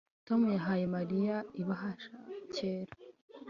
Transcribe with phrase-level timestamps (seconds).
[0.27, 2.13] Tom yahaye Mariya ibahasha
[2.55, 2.93] yera